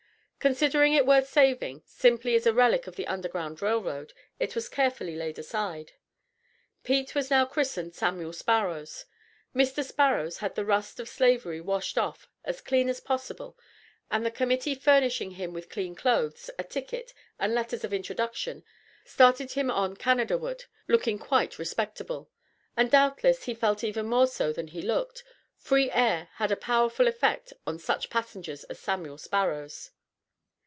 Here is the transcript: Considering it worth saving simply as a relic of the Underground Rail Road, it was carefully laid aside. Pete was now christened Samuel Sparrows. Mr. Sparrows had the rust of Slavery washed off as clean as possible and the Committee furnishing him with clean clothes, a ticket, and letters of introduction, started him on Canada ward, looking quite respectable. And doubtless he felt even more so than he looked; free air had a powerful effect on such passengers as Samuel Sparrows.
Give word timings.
Considering 0.43 0.93
it 0.93 1.05
worth 1.05 1.27
saving 1.29 1.83
simply 1.85 2.33
as 2.33 2.47
a 2.47 2.51
relic 2.51 2.87
of 2.87 2.95
the 2.95 3.05
Underground 3.05 3.61
Rail 3.61 3.79
Road, 3.79 4.11
it 4.39 4.55
was 4.55 4.67
carefully 4.69 5.15
laid 5.15 5.37
aside. 5.37 5.91
Pete 6.83 7.13
was 7.13 7.29
now 7.29 7.45
christened 7.45 7.93
Samuel 7.93 8.33
Sparrows. 8.33 9.05
Mr. 9.55 9.83
Sparrows 9.85 10.39
had 10.39 10.55
the 10.55 10.65
rust 10.65 10.99
of 10.99 11.07
Slavery 11.07 11.61
washed 11.61 11.95
off 11.95 12.27
as 12.43 12.59
clean 12.59 12.89
as 12.89 12.99
possible 12.99 13.55
and 14.09 14.25
the 14.25 14.31
Committee 14.31 14.73
furnishing 14.73 15.29
him 15.29 15.53
with 15.53 15.69
clean 15.69 15.93
clothes, 15.93 16.49
a 16.57 16.63
ticket, 16.63 17.13
and 17.37 17.53
letters 17.53 17.83
of 17.83 17.93
introduction, 17.93 18.63
started 19.05 19.51
him 19.51 19.69
on 19.69 19.95
Canada 19.95 20.39
ward, 20.39 20.65
looking 20.87 21.19
quite 21.19 21.59
respectable. 21.59 22.31
And 22.75 22.89
doubtless 22.89 23.43
he 23.43 23.53
felt 23.53 23.83
even 23.83 24.07
more 24.07 24.25
so 24.25 24.51
than 24.51 24.69
he 24.69 24.81
looked; 24.81 25.23
free 25.55 25.91
air 25.91 26.29
had 26.37 26.51
a 26.51 26.55
powerful 26.55 27.07
effect 27.07 27.53
on 27.67 27.77
such 27.77 28.09
passengers 28.09 28.63
as 28.63 28.79
Samuel 28.79 29.19
Sparrows. 29.19 29.91